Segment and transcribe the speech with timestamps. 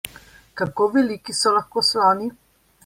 [0.61, 2.33] Kako veliki so lahko sloni?